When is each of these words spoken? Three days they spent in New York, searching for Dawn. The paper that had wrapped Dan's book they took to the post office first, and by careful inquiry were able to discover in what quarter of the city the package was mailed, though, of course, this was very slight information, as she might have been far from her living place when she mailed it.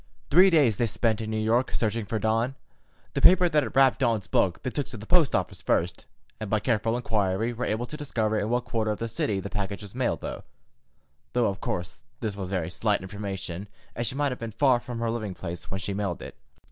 Three 0.31 0.49
days 0.49 0.77
they 0.77 0.87
spent 0.87 1.21
in 1.21 1.29
New 1.29 1.37
York, 1.37 1.75
searching 1.75 2.05
for 2.05 2.17
Dawn. 2.17 2.55
The 3.13 3.21
paper 3.21 3.47
that 3.47 3.61
had 3.61 3.75
wrapped 3.75 3.99
Dan's 3.99 4.25
book 4.25 4.63
they 4.63 4.71
took 4.71 4.87
to 4.87 4.97
the 4.97 5.05
post 5.05 5.35
office 5.35 5.61
first, 5.61 6.07
and 6.39 6.49
by 6.49 6.59
careful 6.59 6.97
inquiry 6.97 7.53
were 7.53 7.65
able 7.65 7.85
to 7.85 7.97
discover 7.97 8.39
in 8.39 8.49
what 8.49 8.65
quarter 8.65 8.89
of 8.89 8.97
the 8.97 9.07
city 9.07 9.39
the 9.39 9.51
package 9.51 9.83
was 9.83 9.93
mailed, 9.93 10.21
though, 10.21 10.43
of 11.35 11.61
course, 11.61 12.01
this 12.19 12.35
was 12.35 12.49
very 12.49 12.71
slight 12.71 13.03
information, 13.03 13.67
as 13.95 14.07
she 14.07 14.15
might 14.15 14.31
have 14.31 14.39
been 14.39 14.49
far 14.53 14.79
from 14.79 14.97
her 14.97 15.11
living 15.11 15.35
place 15.35 15.69
when 15.69 15.79
she 15.79 15.93
mailed 15.93 16.23
it. 16.23 16.33